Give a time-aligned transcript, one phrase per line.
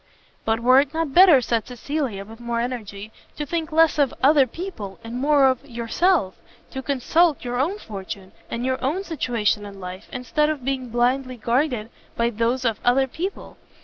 [0.45, 4.47] "But were it not better," said Cecilia, with more energy, "to think less of other
[4.47, 6.33] people, and more of yourself?
[6.71, 11.39] to consult your own fortune, and your own situation in life, instead of being blindly
[11.39, 13.57] guided by those of other people?